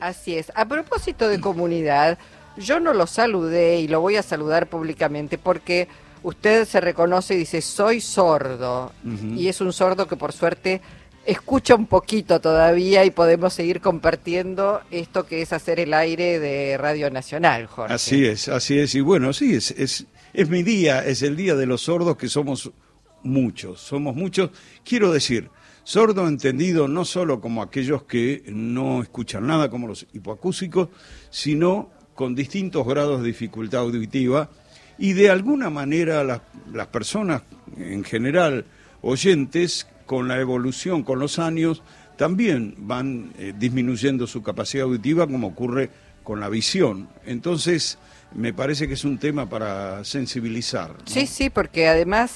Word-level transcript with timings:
Así 0.00 0.36
es. 0.36 0.52
A 0.54 0.66
propósito 0.66 1.28
de 1.28 1.40
comunidad, 1.40 2.18
yo 2.56 2.80
no 2.80 2.92
lo 2.94 3.06
saludé 3.06 3.80
y 3.80 3.88
lo 3.88 4.00
voy 4.00 4.16
a 4.16 4.22
saludar 4.22 4.68
públicamente 4.68 5.38
porque 5.38 5.88
usted 6.22 6.66
se 6.66 6.80
reconoce 6.80 7.34
y 7.34 7.38
dice, 7.38 7.60
soy 7.62 8.00
sordo. 8.00 8.92
Y 9.36 9.48
es 9.48 9.60
un 9.60 9.72
sordo 9.72 10.06
que 10.08 10.16
por 10.16 10.32
suerte 10.32 10.80
escucha 11.24 11.74
un 11.74 11.86
poquito 11.86 12.40
todavía 12.40 13.04
y 13.04 13.10
podemos 13.10 13.52
seguir 13.52 13.80
compartiendo 13.80 14.80
esto 14.90 15.26
que 15.26 15.42
es 15.42 15.52
hacer 15.52 15.78
el 15.78 15.92
aire 15.92 16.38
de 16.38 16.78
Radio 16.78 17.10
Nacional, 17.10 17.66
Jorge. 17.66 17.92
Así 17.92 18.24
es, 18.24 18.48
así 18.48 18.78
es. 18.78 18.94
Y 18.94 19.00
bueno, 19.00 19.32
sí, 19.32 19.54
es, 19.54 19.72
es, 19.72 20.06
es 20.32 20.48
mi 20.48 20.62
día, 20.62 21.04
es 21.04 21.22
el 21.22 21.36
día 21.36 21.54
de 21.54 21.66
los 21.66 21.82
sordos 21.82 22.16
que 22.16 22.28
somos 22.28 22.70
muchos, 23.22 23.80
somos 23.80 24.16
muchos. 24.16 24.50
Quiero 24.84 25.12
decir, 25.12 25.50
sordo 25.88 26.28
entendido 26.28 26.86
no 26.86 27.06
solo 27.06 27.40
como 27.40 27.62
aquellos 27.62 28.02
que 28.02 28.42
no 28.48 29.00
escuchan 29.00 29.46
nada, 29.46 29.70
como 29.70 29.86
los 29.86 30.06
hipoacúsicos, 30.12 30.90
sino 31.30 31.88
con 32.14 32.34
distintos 32.34 32.86
grados 32.86 33.22
de 33.22 33.28
dificultad 33.28 33.80
auditiva 33.80 34.50
y 34.98 35.14
de 35.14 35.30
alguna 35.30 35.70
manera 35.70 36.22
las, 36.24 36.86
personas 36.88 37.40
en 37.78 38.04
general 38.04 38.66
oyentes 39.00 39.86
con 40.04 40.28
la 40.28 40.38
evolución, 40.38 41.04
con 41.04 41.20
los 41.20 41.38
años, 41.38 41.82
también 42.18 42.74
van 42.76 43.32
eh, 43.38 43.54
disminuyendo 43.58 44.26
su 44.26 44.42
capacidad 44.42 44.84
auditiva 44.84 45.26
como 45.26 45.46
ocurre 45.46 45.88
con 46.22 46.38
la 46.38 46.50
visión. 46.50 47.08
Entonces, 47.24 47.96
me 48.34 48.52
parece 48.52 48.88
que 48.88 48.92
es 48.94 49.04
un 49.04 49.16
tema 49.16 49.48
para 49.48 50.04
sensibilizar. 50.04 50.96
Sí, 51.06 51.26
sí, 51.26 51.48
porque 51.48 51.88
además, 51.88 52.34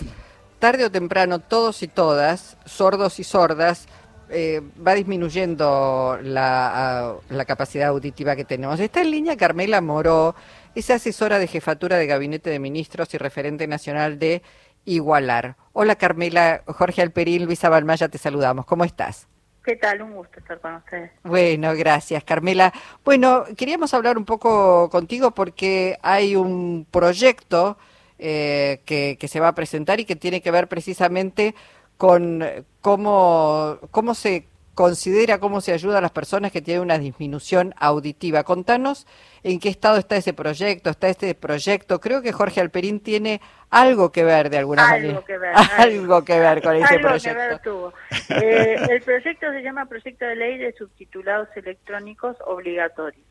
tarde 0.62 0.84
o 0.84 0.92
temprano, 0.92 1.40
todos 1.40 1.82
y 1.82 1.88
todas, 1.88 2.56
sordos 2.66 3.18
y 3.18 3.24
sordas, 3.24 3.88
eh, 4.30 4.62
va 4.86 4.94
disminuyendo 4.94 6.20
la, 6.22 7.16
la, 7.30 7.44
capacidad 7.46 7.88
auditiva 7.88 8.36
que 8.36 8.44
tenemos. 8.44 8.78
Está 8.78 9.00
en 9.00 9.10
línea 9.10 9.36
Carmela 9.36 9.80
Moró, 9.80 10.36
es 10.76 10.88
asesora 10.90 11.40
de 11.40 11.48
jefatura 11.48 11.96
de 11.96 12.06
Gabinete 12.06 12.48
de 12.48 12.60
Ministros 12.60 13.12
y 13.12 13.18
referente 13.18 13.66
nacional 13.66 14.20
de 14.20 14.42
igualar. 14.84 15.56
Hola 15.72 15.96
Carmela, 15.96 16.62
Jorge 16.68 17.02
Alperín, 17.02 17.44
Luisa 17.44 17.68
Balmaya, 17.68 18.06
te 18.06 18.18
saludamos. 18.18 18.64
¿Cómo 18.64 18.84
estás? 18.84 19.26
¿Qué 19.64 19.74
tal? 19.74 20.00
Un 20.02 20.12
gusto 20.12 20.38
estar 20.38 20.60
con 20.60 20.76
ustedes. 20.76 21.10
Bueno, 21.24 21.74
gracias 21.74 22.22
Carmela. 22.22 22.72
Bueno, 23.04 23.46
queríamos 23.56 23.94
hablar 23.94 24.16
un 24.16 24.24
poco 24.24 24.88
contigo 24.90 25.32
porque 25.32 25.98
hay 26.02 26.36
un 26.36 26.86
proyecto 26.88 27.78
eh, 28.24 28.80
que, 28.84 29.16
que 29.18 29.26
se 29.26 29.40
va 29.40 29.48
a 29.48 29.54
presentar 29.54 29.98
y 29.98 30.04
que 30.04 30.14
tiene 30.14 30.40
que 30.40 30.52
ver 30.52 30.68
precisamente 30.68 31.54
con 31.96 32.44
cómo, 32.80 33.78
cómo 33.90 34.14
se 34.14 34.46
considera 34.74 35.38
cómo 35.38 35.60
se 35.60 35.72
ayuda 35.72 35.98
a 35.98 36.00
las 36.00 36.12
personas 36.12 36.50
que 36.50 36.62
tienen 36.62 36.82
una 36.82 36.98
disminución 36.98 37.74
auditiva. 37.78 38.44
Contanos 38.44 39.06
en 39.42 39.60
qué 39.60 39.68
estado 39.68 39.98
está 39.98 40.16
ese 40.16 40.32
proyecto, 40.32 40.90
está 40.90 41.08
este 41.08 41.34
proyecto. 41.34 42.00
Creo 42.00 42.22
que 42.22 42.32
Jorge 42.32 42.60
Alperín 42.60 43.00
tiene 43.00 43.40
algo 43.70 44.12
que 44.12 44.24
ver 44.24 44.50
de 44.50 44.58
alguna 44.58 44.88
manera. 44.88 45.22
Que 45.26 45.38
ver, 45.38 45.54
algo 45.76 46.24
que 46.24 46.38
ver 46.38 46.62
con 46.62 46.76
ese 46.76 46.98
proyecto. 46.98 47.92
Eh, 48.30 48.76
el 48.88 49.02
proyecto 49.02 49.50
se 49.50 49.62
llama 49.62 49.86
Proyecto 49.86 50.24
de 50.24 50.36
Ley 50.36 50.58
de 50.58 50.72
Subtitulados 50.72 51.48
Electrónicos 51.56 52.36
Obligatorios. 52.46 53.26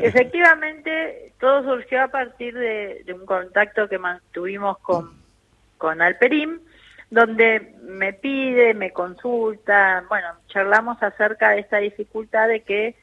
Efectivamente, 0.00 1.32
todo 1.40 1.62
surgió 1.64 2.02
a 2.02 2.08
partir 2.08 2.54
de, 2.54 3.04
un 3.12 3.26
contacto 3.26 3.88
que 3.88 3.98
mantuvimos 3.98 4.78
con, 4.78 5.12
con 5.78 6.00
Alperín 6.02 6.60
donde 7.10 7.74
me 7.82 8.12
pide, 8.12 8.74
me 8.74 8.90
consulta, 8.90 10.04
bueno, 10.08 10.28
charlamos 10.48 11.00
acerca 11.00 11.50
de 11.50 11.60
esta 11.60 11.78
dificultad 11.78 12.48
de 12.48 12.62
que 12.62 12.96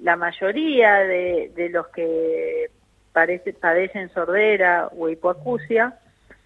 la 0.00 0.14
mayoría 0.14 0.98
de, 0.98 1.68
los 1.72 1.88
que 1.88 2.70
padecen 3.12 4.10
sordera 4.10 4.88
o 4.96 5.08
hipoacusia 5.08 5.98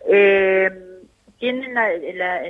eh, 0.08 0.70
tienen 1.38 1.74
la, 1.74 1.90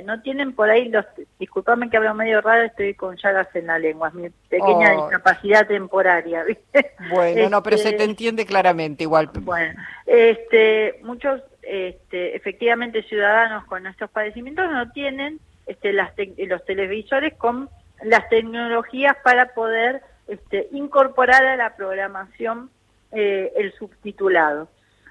no 0.03 0.21
tienen 0.21 0.53
por 0.53 0.69
ahí 0.69 0.87
los 0.87 1.05
disculpame 1.41 1.89
que 1.89 1.97
hablo 1.97 2.13
medio 2.13 2.39
raro 2.39 2.63
estoy 2.63 2.93
con 2.93 3.17
llagas 3.17 3.53
en 3.55 3.67
la 3.67 3.77
lengua 3.77 4.07
es 4.07 4.13
mi 4.13 4.29
pequeña 4.47 4.95
oh. 4.95 5.07
discapacidad 5.07 5.67
temporaria 5.67 6.43
¿viste? 6.47 6.93
bueno 7.09 7.49
no 7.49 7.61
pero 7.61 7.77
se 7.77 7.89
te 7.89 7.89
este, 7.89 8.03
entiende 8.05 8.45
claramente 8.45 9.03
igual 9.03 9.29
bueno 9.41 9.81
este 10.05 10.99
muchos 11.03 11.41
este, 11.63 12.35
efectivamente 12.35 13.03
ciudadanos 13.03 13.65
con 13.65 13.85
estos 13.87 14.09
padecimientos 14.09 14.69
no 14.71 14.91
tienen 14.91 15.39
este, 15.65 15.93
las 15.93 16.11
los 16.37 16.65
televisores 16.65 17.33
con 17.35 17.69
las 18.03 18.27
tecnologías 18.29 19.15
para 19.23 19.53
poder 19.53 20.01
este, 20.27 20.67
incorporar 20.71 21.45
a 21.45 21.55
la 21.55 21.75
programación 21.75 22.69
eh, 23.11 23.51
el 23.57 23.73
subtitulado. 23.73 24.69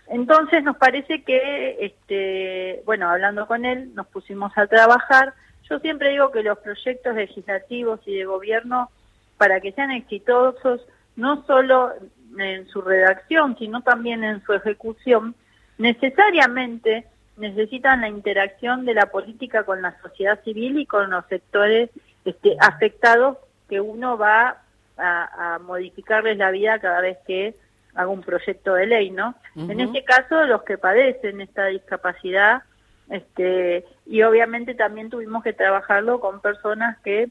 Entonces 0.09 0.65
nos 0.65 0.77
parece 0.77 1.23
que, 1.23 1.77
este, 1.81 2.83
bueno, 2.85 3.09
hablando 3.09 3.47
con 3.47 3.65
él, 3.65 3.95
nos 3.95 4.09
pusimos 4.09 4.51
a 4.57 4.67
trabajar. 4.67 5.35
Yo 5.71 5.79
siempre 5.79 6.11
digo 6.11 6.33
que 6.33 6.43
los 6.43 6.59
proyectos 6.59 7.15
legislativos 7.15 8.01
y 8.05 8.17
de 8.17 8.25
gobierno, 8.25 8.91
para 9.39 9.61
que 9.61 9.71
sean 9.73 9.93
exitosos, 9.93 10.85
no 11.15 11.45
solo 11.47 11.93
en 12.39 12.67
su 12.69 12.83
redacción, 12.83 13.57
sino 13.57 13.81
también 13.83 14.25
en 14.25 14.43
su 14.43 14.53
ejecución, 14.53 15.37
necesariamente 15.79 17.07
necesitan 17.37 18.01
la 18.01 18.09
interacción 18.09 18.85
de 18.85 18.95
la 18.95 19.07
política 19.07 19.63
con 19.63 19.81
la 19.81 19.99
sociedad 20.03 20.43
civil 20.43 20.79
y 20.79 20.87
con 20.87 21.09
los 21.09 21.25
sectores 21.27 21.91
este, 22.25 22.57
afectados 22.61 23.39
que 23.69 23.81
uno 23.81 24.19
va 24.19 24.63
a, 24.99 25.59
modificarles 25.63 26.37
la 26.37 26.51
vida 26.51 26.79
cada 26.81 27.01
vez 27.01 27.17
que 27.27 27.55
haga 27.95 28.09
un 28.09 28.21
proyecto 28.23 28.75
de 28.75 28.87
ley, 28.87 29.11
¿no? 29.11 29.35
En 29.57 29.81
este 29.81 30.05
caso, 30.05 30.45
los 30.45 30.63
que 30.65 30.77
padecen 30.77 31.41
esta 31.41 31.67
discapacidad, 31.67 32.63
este, 33.11 33.85
y 34.07 34.23
obviamente 34.23 34.75
también 34.75 35.11
tuvimos 35.11 35.43
que 35.43 35.53
trabajarlo 35.53 36.21
con 36.21 36.41
personas 36.41 36.97
que 37.01 37.29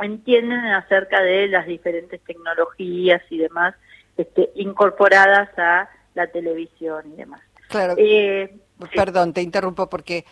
entienden 0.00 0.66
acerca 0.66 1.22
de 1.22 1.46
las 1.46 1.66
diferentes 1.66 2.20
tecnologías 2.22 3.22
y 3.30 3.38
demás 3.38 3.74
este, 4.16 4.50
incorporadas 4.56 5.48
a 5.58 5.88
la 6.14 6.26
televisión 6.26 7.12
y 7.12 7.16
demás. 7.16 7.40
Claro. 7.68 7.94
Eh, 7.96 8.58
Perdón, 8.94 9.32
te 9.32 9.42
interrumpo 9.42 9.88
porque 9.88 10.24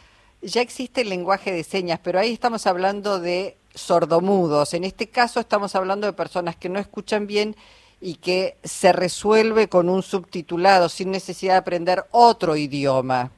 ya 0.43 0.61
existe 0.61 1.03
el 1.03 1.09
lenguaje 1.09 1.53
de 1.53 1.63
señas, 1.63 2.01
pero 2.03 2.19
ahí 2.19 2.33
estamos 2.33 2.67
hablando 2.67 3.21
de 3.21 3.57
sordomudos. 3.75 4.75
En 4.75 4.85
este 4.85 5.09
caso 5.09 5.41
estamos 5.41 5.75
hablando 5.77 6.07
de 6.07 6.13
personas 6.13 6.57
que 6.57 6.69
no 6.69 6.79
escuchan 6.79 7.27
bien 7.27 7.57
y 8.01 8.17
que 8.17 8.57
se 8.65 8.93
resuelve 8.93 9.69
con 9.69 9.89
un 9.89 10.03
subtitulado 10.03 10.89
sin 10.89 11.11
necesidad 11.11 11.55
de 11.55 11.59
aprender 11.59 12.05
otro 12.11 12.57
idioma. 12.57 13.31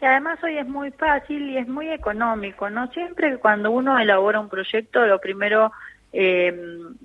Que 0.00 0.06
además 0.06 0.42
hoy 0.42 0.56
es 0.56 0.66
muy 0.66 0.90
fácil 0.92 1.50
y 1.50 1.58
es 1.58 1.68
muy 1.68 1.90
económico, 1.90 2.70
¿no? 2.70 2.90
Siempre 2.92 3.36
cuando 3.36 3.70
uno 3.70 3.98
elabora 3.98 4.40
un 4.40 4.48
proyecto, 4.48 5.04
lo 5.04 5.20
primero, 5.20 5.72
eh, 6.14 6.58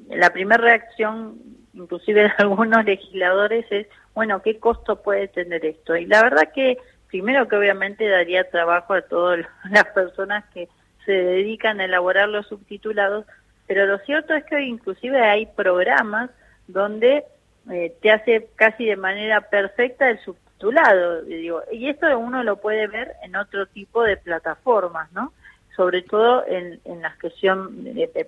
la 0.10 0.30
primera 0.30 0.64
reacción, 0.64 1.36
inclusive 1.74 2.24
de 2.24 2.32
algunos 2.38 2.86
legisladores, 2.86 3.66
es 3.70 3.88
bueno, 4.14 4.42
¿qué 4.42 4.60
costo 4.60 5.02
puede 5.02 5.28
tener 5.28 5.66
esto? 5.66 5.98
Y 5.98 6.06
la 6.06 6.24
verdad 6.24 6.54
que, 6.54 6.78
primero 7.10 7.50
que 7.50 7.58
obviamente 7.58 8.08
daría 8.08 8.50
trabajo 8.50 8.94
a 8.94 9.02
todas 9.02 9.46
las 9.70 9.86
personas 9.88 10.46
que 10.54 10.70
se 11.06 11.12
dedican 11.12 11.82
a 11.82 11.86
elaborar 11.86 12.30
los 12.30 12.48
subtitulados, 12.48 13.26
pero 13.68 13.86
lo 13.88 14.00
cierto 14.00 14.34
es 14.34 14.46
que 14.46 14.56
hoy 14.56 14.70
inclusive 14.70 15.20
hay 15.20 15.48
programas 15.48 16.30
donde 16.68 17.26
eh, 17.70 17.94
te 18.02 18.10
hace 18.10 18.48
casi 18.56 18.86
de 18.86 18.96
manera 18.96 19.42
perfecta 19.42 20.10
el 20.10 20.18
subtitulado, 20.56 21.22
digo, 21.24 21.62
y 21.72 21.90
esto 21.90 22.08
uno 22.18 22.44
lo 22.44 22.58
puede 22.58 22.88
ver 22.88 23.14
en 23.24 23.36
otro 23.36 23.66
tipo 23.68 24.04
de 24.04 24.18
plataformas, 24.18 25.12
¿no? 25.12 25.34
Sobre 25.76 26.02
todo 26.02 26.46
en, 26.48 26.80
en 26.86 27.02
las 27.02 27.18
que 27.18 27.30
son 27.32 27.86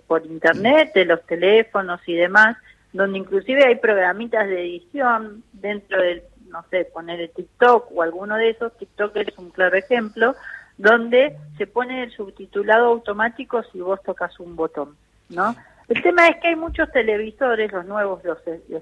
por 0.08 0.26
internet, 0.26 0.92
de 0.94 1.06
los 1.06 1.26
teléfonos 1.26 2.02
y 2.06 2.16
demás, 2.16 2.58
donde 2.92 3.20
inclusive 3.20 3.66
hay 3.66 3.76
programitas 3.76 4.48
de 4.48 4.62
edición 4.62 5.44
dentro 5.54 6.02
del, 6.02 6.24
no 6.50 6.66
sé, 6.70 6.86
poner 6.86 7.22
el 7.22 7.30
TikTok 7.30 7.92
o 7.94 8.02
alguno 8.02 8.36
de 8.36 8.50
esos, 8.50 8.78
TikTok 8.78 9.16
es 9.16 9.38
un 9.38 9.50
claro 9.52 9.78
ejemplo, 9.78 10.36
donde 10.78 11.38
se 11.58 11.66
pone 11.66 12.04
el 12.04 12.12
subtitulado 12.12 12.88
automático 12.88 13.64
si 13.72 13.80
vos 13.80 14.02
tocas 14.04 14.40
un 14.40 14.56
botón, 14.56 14.96
¿no? 15.30 15.56
El 15.88 16.02
tema 16.02 16.28
es 16.28 16.38
que 16.38 16.50
hay 16.50 16.56
muchos 16.58 16.92
televisores, 16.92 17.72
los 17.72 17.86
nuevos, 17.86 18.22
los, 18.26 18.40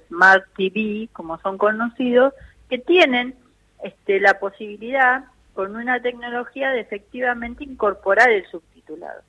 Smart 0.08 0.44
TV, 0.58 1.08
como 1.14 1.38
son 1.38 1.58
conocidos, 1.58 2.34
que 2.70 2.78
tienen 2.80 3.36
este, 3.84 4.20
la 4.20 4.40
posibilidad, 4.40 5.26
con 5.54 5.76
una 5.76 6.02
tecnología, 6.02 6.72
de 6.72 6.82
efectivamente 6.82 7.64
incorporar 7.64 8.30
el 8.30 8.46
subtitulado. 8.48 9.22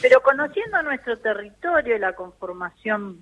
Pero 0.00 0.20
conociendo 0.22 0.82
nuestro 0.82 1.18
territorio, 1.18 1.96
la 1.98 2.14
conformación 2.14 3.18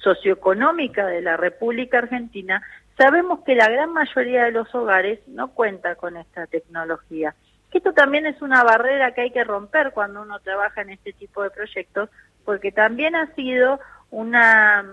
socioeconómica 0.00 1.04
de 1.06 1.20
la 1.20 1.36
República 1.36 1.98
Argentina, 1.98 2.62
sabemos 2.96 3.40
que 3.44 3.56
la 3.56 3.68
gran 3.68 3.92
mayoría 3.92 4.44
de 4.44 4.52
los 4.52 4.72
hogares 4.74 5.18
no 5.26 5.48
cuenta 5.48 5.96
con 5.96 6.16
esta 6.16 6.46
tecnología. 6.46 7.34
Esto 7.72 7.92
también 7.92 8.26
es 8.26 8.40
una 8.40 8.62
barrera 8.62 9.12
que 9.12 9.22
hay 9.22 9.30
que 9.30 9.44
romper 9.44 9.92
cuando 9.92 10.22
uno 10.22 10.38
trabaja 10.40 10.82
en 10.82 10.90
este 10.90 11.12
tipo 11.12 11.42
de 11.42 11.50
proyectos, 11.50 12.08
porque 12.44 12.72
también 12.72 13.14
ha 13.16 13.34
sido 13.34 13.80
una, 14.10 14.84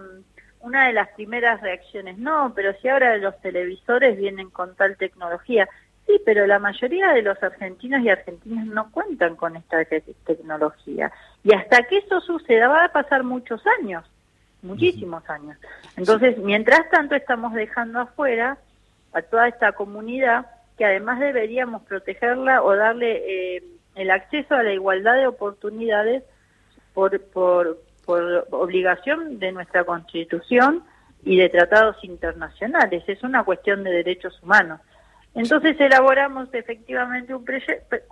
una 0.66 0.88
de 0.88 0.94
las 0.94 1.10
primeras 1.10 1.62
reacciones, 1.62 2.18
no, 2.18 2.52
pero 2.56 2.74
si 2.82 2.90
ahora 2.90 3.16
los 3.18 3.40
televisores 3.40 4.18
vienen 4.18 4.50
con 4.50 4.76
tal 4.76 4.98
tecnología, 4.98 5.70
sí, 6.08 6.20
pero 6.26 6.48
la 6.48 6.58
mayoría 6.58 7.14
de 7.14 7.22
los 7.22 7.42
argentinos 7.44 8.02
y 8.02 8.10
argentinas 8.10 8.66
no 8.66 8.92
cuentan 8.92 9.36
con 9.36 9.56
esta 9.56 9.86
tecnología. 10.26 11.12
Y 11.44 11.54
hasta 11.54 11.84
que 11.84 12.00
eso 12.00 12.20
suceda 12.20 12.68
va 12.68 12.86
a 12.86 12.92
pasar 12.92 13.24
muchos 13.24 13.62
años, 13.80 14.04
muchísimos 14.64 15.30
años. 15.30 15.56
Entonces, 15.98 16.36
mientras 16.40 16.90
tanto 16.90 17.14
estamos 17.14 17.54
dejando 17.54 18.00
afuera 18.00 18.58
a 19.14 19.22
toda 19.22 19.48
esta 19.48 19.74
comunidad 19.74 20.48
que 20.80 20.86
además 20.86 21.20
deberíamos 21.20 21.84
protegerla 21.84 22.64
o 22.64 22.76
darle 22.76 23.58
eh, 23.58 23.64
el 23.94 24.10
acceso 24.10 24.56
a 24.56 24.64
la 24.64 24.74
igualdad 24.74 25.14
de 25.14 25.28
oportunidades 25.28 26.24
por, 26.96 27.22
por, 27.22 27.78
por 28.06 28.48
obligación 28.52 29.40
de 29.40 29.52
nuestra 29.52 29.84
Constitución 29.84 30.84
y 31.24 31.38
de 31.38 31.50
tratados 31.50 31.98
internacionales. 32.04 33.04
Es 33.08 33.24
una 33.24 33.44
cuestión 33.44 33.84
de 33.84 33.92
derechos 33.92 34.42
humanos. 34.42 34.80
Entonces 35.34 35.76
elaboramos 35.80 36.48
efectivamente 36.54 37.34
un, 37.34 37.46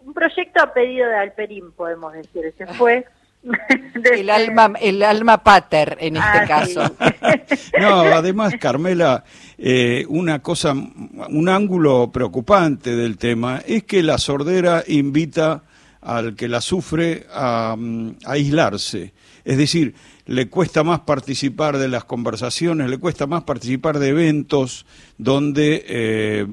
un 0.04 0.14
proyecto 0.14 0.62
a 0.62 0.74
pedido 0.74 1.08
de 1.08 1.16
Alperín, 1.16 1.72
podemos 1.72 2.12
decir. 2.14 2.46
Ese 2.46 2.68
fue 2.74 3.06
el 4.14 4.30
alma 4.30 4.74
el 4.80 5.04
alma 5.04 5.44
pater 5.44 5.98
en 6.00 6.18
este 6.18 6.38
ah, 6.38 6.46
caso. 6.48 6.96
no, 7.80 8.02
además 8.02 8.54
Carmela, 8.60 9.24
eh, 9.58 10.06
una 10.10 10.40
cosa, 10.40 10.74
un 10.74 11.50
ángulo 11.50 12.12
preocupante 12.12 12.96
del 12.96 13.18
tema 13.18 13.62
es 13.66 13.84
que 13.84 14.04
la 14.04 14.18
sordera 14.18 14.84
invita 14.88 15.64
al 16.04 16.36
que 16.36 16.48
la 16.48 16.62
sufre 16.62 17.26
a, 17.34 17.76
mm, 17.78 18.18
aislarse. 18.26 19.14
Es 19.46 19.58
decir, 19.58 19.96
le 20.26 20.48
cuesta 20.50 20.84
más 20.84 21.02
participar 21.02 21.78
de 21.78 21.88
las 21.88 22.06
conversaciones, 22.06 22.90
le 22.90 22.98
cuesta 22.98 23.28
más 23.28 23.44
participar 23.44 24.00
de 24.00 24.10
eventos 24.10 24.86
donde 25.18 25.86
eh, 25.88 26.48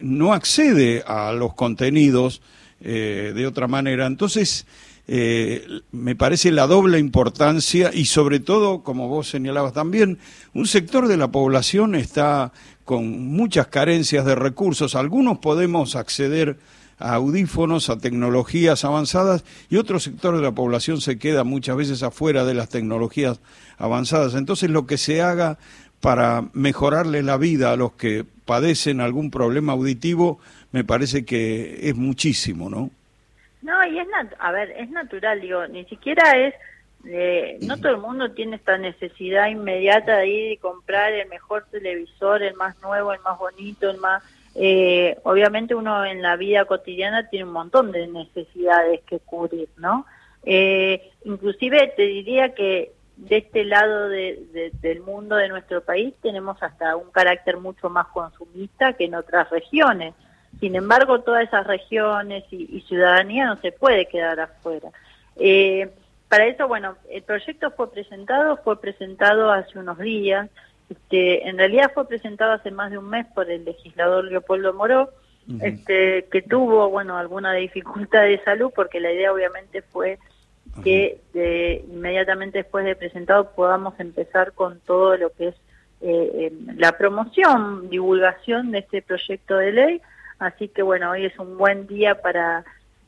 no 0.00 0.32
accede 0.32 1.02
a 1.06 1.32
los 1.32 1.54
contenidos 1.54 2.42
eh, 2.80 3.32
de 3.34 3.46
otra 3.46 3.66
manera. 3.66 4.06
Entonces, 4.06 4.66
eh, 5.06 5.66
me 5.92 6.16
parece 6.16 6.50
la 6.50 6.66
doble 6.66 6.98
importancia 6.98 7.90
y 7.92 8.06
sobre 8.06 8.40
todo, 8.40 8.82
como 8.82 9.08
vos 9.08 9.28
señalabas 9.28 9.74
también, 9.74 10.18
un 10.54 10.66
sector 10.66 11.08
de 11.08 11.18
la 11.18 11.30
población 11.30 11.94
está 11.94 12.52
con 12.84 13.26
muchas 13.28 13.66
carencias 13.68 14.24
de 14.24 14.34
recursos. 14.34 14.94
Algunos 14.94 15.38
podemos 15.38 15.96
acceder 15.96 16.58
a 16.98 17.14
audífonos, 17.14 17.90
a 17.90 17.98
tecnologías 17.98 18.84
avanzadas 18.84 19.44
y 19.68 19.76
otro 19.76 19.98
sector 19.98 20.36
de 20.36 20.42
la 20.42 20.52
población 20.52 21.00
se 21.00 21.18
queda 21.18 21.44
muchas 21.44 21.76
veces 21.76 22.02
afuera 22.02 22.44
de 22.44 22.54
las 22.54 22.68
tecnologías 22.68 23.40
avanzadas. 23.78 24.34
Entonces 24.34 24.70
lo 24.70 24.86
que 24.86 24.98
se 24.98 25.22
haga 25.22 25.58
para 26.00 26.44
mejorarle 26.52 27.22
la 27.22 27.36
vida 27.36 27.72
a 27.72 27.76
los 27.76 27.92
que 27.92 28.24
padecen 28.44 29.00
algún 29.00 29.30
problema 29.30 29.72
auditivo 29.72 30.38
me 30.70 30.84
parece 30.84 31.24
que 31.24 31.88
es 31.88 31.96
muchísimo, 31.96 32.68
¿no? 32.68 32.90
No, 33.62 33.86
y 33.86 33.98
es, 33.98 34.06
a 34.38 34.52
ver, 34.52 34.70
es 34.72 34.90
natural, 34.90 35.40
digo, 35.40 35.66
ni 35.68 35.86
siquiera 35.86 36.32
es, 36.32 36.54
eh, 37.06 37.58
no 37.62 37.78
todo 37.78 37.92
el 37.92 38.00
mundo 38.00 38.32
tiene 38.32 38.56
esta 38.56 38.76
necesidad 38.76 39.48
inmediata 39.48 40.18
de 40.18 40.28
ir 40.28 40.52
y 40.52 40.56
comprar 40.58 41.12
el 41.12 41.28
mejor 41.28 41.64
televisor, 41.70 42.42
el 42.42 42.54
más 42.54 42.78
nuevo, 42.82 43.14
el 43.14 43.20
más 43.20 43.38
bonito, 43.38 43.88
el 43.88 43.98
más 43.98 44.22
eh, 44.54 45.18
obviamente 45.24 45.74
uno 45.74 46.04
en 46.04 46.22
la 46.22 46.36
vida 46.36 46.64
cotidiana 46.64 47.28
tiene 47.28 47.46
un 47.46 47.52
montón 47.52 47.90
de 47.92 48.06
necesidades 48.06 49.00
que 49.02 49.18
cubrir, 49.18 49.68
¿no? 49.76 50.06
Eh, 50.44 51.10
inclusive 51.24 51.92
te 51.96 52.02
diría 52.02 52.54
que 52.54 52.92
de 53.16 53.38
este 53.38 53.64
lado 53.64 54.08
del 54.08 55.00
mundo 55.04 55.36
de 55.36 55.48
nuestro 55.48 55.82
país 55.82 56.14
tenemos 56.20 56.60
hasta 56.62 56.96
un 56.96 57.10
carácter 57.10 57.58
mucho 57.58 57.88
más 57.88 58.08
consumista 58.08 58.92
que 58.92 59.04
en 59.04 59.14
otras 59.14 59.50
regiones. 59.50 60.14
Sin 60.60 60.76
embargo, 60.76 61.20
todas 61.20 61.44
esas 61.44 61.66
regiones 61.66 62.44
y, 62.50 62.80
ciudadanía 62.82 63.46
no 63.46 63.56
se 63.60 63.72
puede 63.72 64.06
quedar 64.06 64.40
afuera. 64.40 64.90
Eh, 65.36 65.90
para 66.28 66.46
eso, 66.46 66.66
bueno, 66.66 66.96
el 67.10 67.22
proyecto 67.22 67.70
fue 67.72 67.90
presentado, 67.90 68.56
fue 68.58 68.80
presentado 68.80 69.50
hace 69.50 69.78
unos 69.78 69.98
días, 69.98 70.48
este, 70.90 71.48
en 71.48 71.58
realidad 71.58 71.92
fue 71.94 72.06
presentado 72.06 72.52
hace 72.52 72.70
más 72.70 72.90
de 72.90 72.98
un 72.98 73.08
mes 73.08 73.26
por 73.34 73.50
el 73.50 73.64
legislador 73.64 74.24
Leopoldo 74.24 74.74
Moró, 74.74 75.10
este, 75.60 76.26
que 76.30 76.40
tuvo, 76.40 76.88
bueno, 76.88 77.18
alguna 77.18 77.52
dificultad 77.52 78.22
de 78.22 78.42
salud, 78.44 78.72
porque 78.74 79.00
la 79.00 79.12
idea 79.12 79.32
obviamente 79.32 79.82
fue 79.82 80.18
que 80.82 81.20
inmediatamente 81.88 82.58
después 82.58 82.84
de 82.84 82.96
presentado 82.96 83.50
podamos 83.54 83.98
empezar 84.00 84.52
con 84.52 84.80
todo 84.80 85.16
lo 85.16 85.30
que 85.30 85.48
es 85.48 85.54
eh, 86.00 86.52
la 86.76 86.92
promoción, 86.92 87.88
divulgación 87.90 88.70
de 88.70 88.78
este 88.78 89.02
proyecto 89.02 89.56
de 89.56 89.72
ley. 89.72 90.02
Así 90.38 90.68
que 90.68 90.82
bueno, 90.82 91.10
hoy 91.10 91.26
es 91.26 91.38
un 91.38 91.56
buen 91.56 91.86
día 91.86 92.20
para, 92.20 92.64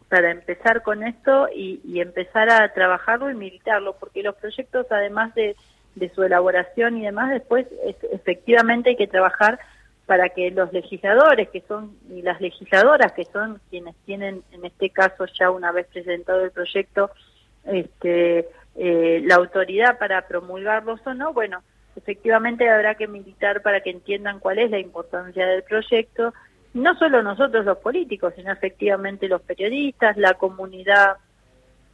para 0.08 0.31
empezar 0.31 0.82
con 0.82 1.02
esto 1.02 1.49
y, 1.55 1.81
y 1.84 2.00
empezar 2.00 2.50
a 2.50 2.73
trabajarlo 2.73 3.31
y 3.31 3.34
militarlo, 3.34 3.96
porque 3.99 4.23
los 4.23 4.37
proyectos, 4.37 4.87
además 4.90 5.34
de 5.34 5.56
de 5.96 6.10
su 6.10 6.22
elaboración 6.22 6.98
y 6.98 7.04
demás, 7.04 7.31
después 7.31 7.66
efectivamente 8.12 8.90
hay 8.90 8.96
que 8.96 9.08
trabajar 9.08 9.58
para 10.06 10.28
que 10.28 10.50
los 10.52 10.72
legisladores 10.72 11.48
que 11.50 11.62
son 11.66 11.96
y 12.08 12.22
las 12.22 12.40
legisladoras 12.40 13.12
que 13.12 13.25
son 13.25 13.60
quienes 13.70 13.96
tienen 14.06 14.43
en 14.52 14.64
este 14.64 14.90
caso 14.90 15.26
ya 15.38 15.50
una 15.50 15.72
vez 15.72 15.88
presentado 15.93 16.44
el 16.44 16.52
proyecto 16.52 17.10
este 17.64 18.48
eh, 18.76 19.20
la 19.25 19.34
autoridad 19.34 19.98
para 19.98 20.26
promulgarlos 20.28 21.00
o 21.04 21.14
no 21.14 21.32
bueno 21.32 21.62
efectivamente 21.96 22.70
habrá 22.70 22.94
que 22.94 23.08
militar 23.08 23.62
para 23.62 23.81
que 23.81 23.90
entiendan 23.90 24.38
cuál 24.38 24.60
es 24.60 24.70
la 24.70 24.78
importancia 24.78 25.44
del 25.44 25.64
proyecto 25.64 26.32
no 26.72 26.96
solo 26.96 27.22
nosotros 27.25 27.64
los 27.64 27.78
políticos 27.78 28.32
sino 28.37 28.52
efectivamente 28.52 29.26
los 29.26 29.42
periodistas 29.42 30.16
la 30.16 30.34
comunidad 30.34 31.16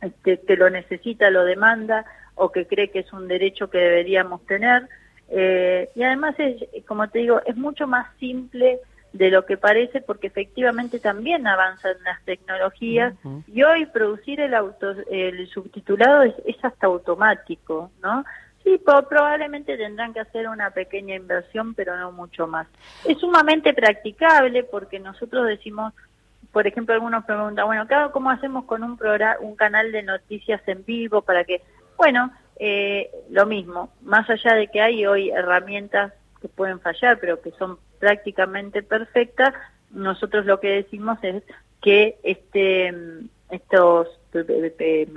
este, 0.02 0.38
que 0.38 0.56
lo 0.56 0.68
necesita 0.68 1.30
lo 1.30 1.44
demanda 1.44 2.04
o 2.34 2.50
que 2.50 2.66
cree 2.66 2.90
que 2.90 3.00
es 3.00 3.12
un 3.12 3.28
derecho 3.28 3.70
que 3.70 3.78
deberíamos 3.78 4.44
tener. 4.46 4.88
Eh, 5.28 5.90
y 5.94 6.02
además, 6.02 6.34
es, 6.38 6.84
como 6.86 7.08
te 7.08 7.20
digo, 7.20 7.40
es 7.46 7.56
mucho 7.56 7.86
más 7.86 8.06
simple 8.18 8.80
de 9.12 9.30
lo 9.30 9.44
que 9.44 9.56
parece 9.56 10.00
porque 10.00 10.28
efectivamente 10.28 10.98
también 10.98 11.46
avanzan 11.46 11.96
las 12.04 12.22
tecnologías 12.24 13.14
y 13.46 13.62
hoy 13.62 13.86
producir 13.86 14.40
el 14.40 14.54
auto 14.54 14.94
el 15.10 15.46
subtitulado 15.48 16.22
es, 16.22 16.64
hasta 16.64 16.86
automático, 16.86 17.90
¿no? 18.02 18.24
Sí, 18.64 18.80
probablemente 18.84 19.76
tendrán 19.76 20.14
que 20.14 20.20
hacer 20.20 20.48
una 20.48 20.70
pequeña 20.70 21.16
inversión, 21.16 21.74
pero 21.74 21.96
no 21.96 22.12
mucho 22.12 22.46
más. 22.46 22.68
Es 23.04 23.18
sumamente 23.18 23.74
practicable 23.74 24.62
porque 24.62 25.00
nosotros 25.00 25.48
decimos, 25.48 25.92
por 26.52 26.66
ejemplo, 26.66 26.94
algunos 26.94 27.24
preguntan, 27.24 27.66
bueno, 27.66 27.86
¿cómo 28.12 28.30
hacemos 28.30 28.64
con 28.64 28.84
un 28.84 28.96
programa, 28.96 29.40
un 29.40 29.56
canal 29.56 29.90
de 29.90 30.04
noticias 30.04 30.62
en 30.68 30.84
vivo 30.84 31.22
para 31.22 31.42
que 31.42 31.60
bueno, 31.96 32.30
eh, 32.58 33.10
lo 33.30 33.46
mismo, 33.46 33.92
más 34.02 34.28
allá 34.30 34.54
de 34.54 34.68
que 34.68 34.80
hay 34.80 35.06
hoy 35.06 35.30
herramientas 35.30 36.12
que 36.40 36.48
pueden 36.48 36.80
fallar, 36.80 37.18
pero 37.20 37.40
que 37.40 37.50
son 37.52 37.78
prácticamente 37.98 38.82
perfectas, 38.82 39.54
nosotros 39.90 40.46
lo 40.46 40.60
que 40.60 40.68
decimos 40.68 41.18
es 41.22 41.42
que 41.80 42.16
este 42.22 42.94
estos 43.50 44.08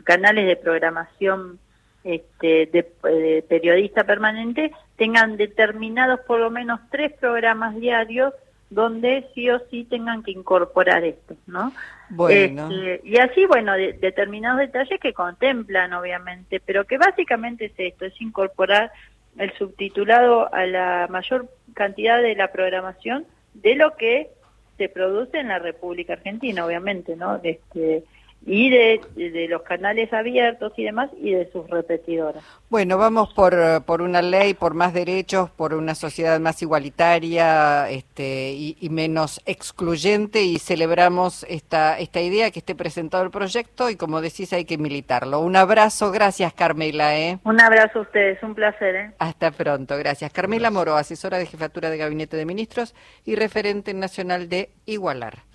canales 0.04 0.46
de 0.46 0.58
programación 0.58 1.58
este, 2.04 2.68
de, 2.68 3.44
periodista 3.48 4.04
permanente 4.04 4.72
tengan 4.98 5.38
determinados 5.38 6.20
por 6.22 6.40
lo 6.40 6.52
menos 6.52 6.80
tres 6.92 7.14
programas 7.14 7.76
diarios 7.76 8.34
donde 8.70 9.28
sí 9.34 9.50
o 9.50 9.60
sí 9.70 9.86
tengan 9.86 10.24
que 10.24 10.32
incorporar 10.32 11.04
esto, 11.04 11.36
¿no? 11.48 11.72
Bueno. 12.10 12.70
Este, 12.70 13.08
y 13.08 13.18
así, 13.18 13.46
bueno, 13.46 13.74
determinados 13.74 14.60
detalles 14.60 15.00
que 15.00 15.14
contemplan, 15.14 15.94
obviamente, 15.94 16.60
pero 16.60 16.86
que 16.86 16.98
básicamente 16.98 17.66
es 17.66 17.74
esto, 17.78 18.06
es 18.06 18.20
incorporar 18.22 18.92
el 19.38 19.52
subtitulado 19.54 20.54
a 20.54 20.66
la 20.66 21.08
mayor 21.10 21.50
cantidad 21.74 22.22
de 22.22 22.36
la 22.36 22.52
programación 22.52 23.26
de 23.54 23.76
lo 23.76 23.96
que 23.96 24.30
se 24.78 24.90
produce 24.90 25.40
en 25.40 25.50
la 25.50 25.60
República 25.60 26.14
Argentina, 26.14 26.66
obviamente, 26.66 27.16
¿no? 27.16 27.40
Este, 27.44 28.04
y 28.48 28.70
de, 28.70 29.02
de, 29.16 29.48
los 29.48 29.64
canales 29.64 30.14
abiertos 30.14 30.72
y 30.78 30.84
demás 30.84 31.10
y 31.20 31.34
de 31.34 31.52
sus 31.52 31.68
repetidoras. 31.68 32.44
Bueno, 32.70 32.98
vamos 32.98 33.34
por, 33.34 33.84
por 33.86 34.04
una 34.04 34.22
ley, 34.22 34.54
por 34.54 34.76
más 34.76 34.94
derechos, 34.94 35.50
por 35.50 35.74
una 35.74 35.96
sociedad 35.96 36.40
más 36.40 36.62
igualitaria 36.62 37.90
este, 37.90 38.52
y, 38.52 38.90
menos 38.92 39.42
excluyente 39.46 40.44
y 40.44 40.60
celebramos 40.60 41.44
esta, 41.50 41.98
esta 41.98 42.22
idea 42.22 42.52
que 42.52 42.60
esté 42.60 42.76
presentado 42.76 43.24
el 43.24 43.32
proyecto 43.32 43.90
y 43.90 43.96
como 43.96 44.22
decís 44.22 44.54
hay 44.54 44.66
que 44.66 44.78
militarlo. 44.78 45.40
Un 45.40 45.56
abrazo, 45.56 46.12
gracias 46.12 46.54
Carmela. 46.54 47.18
¿eh? 47.18 47.40
Un 47.44 47.60
abrazo 47.60 48.00
a 48.00 48.02
ustedes, 48.04 48.42
un 48.44 48.54
placer. 48.54 48.96
¿eh? 48.96 49.12
Hasta 49.18 49.52
pronto, 49.52 49.98
gracias. 49.98 50.32
Carmela 50.32 50.70
Moro, 50.70 50.96
asesora 50.96 51.40
de 51.40 51.48
Jefatura 51.48 51.90
de 51.90 51.98
Gabinete 51.98 52.38
de 52.38 52.46
Ministros 52.46 52.94
y 53.26 53.36
referente 53.36 53.94
nacional 53.94 54.50
de 54.50 54.70
Igualar. 54.86 55.55